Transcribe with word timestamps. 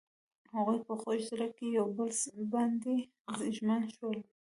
هغوی 0.55 0.79
په 0.87 0.93
خوږ 1.01 1.19
زړه 1.31 1.47
کې 1.57 1.67
پر 1.83 1.89
بل 1.97 2.11
باندې 2.53 2.95
ژمن 3.55 3.81
شول. 3.95 4.17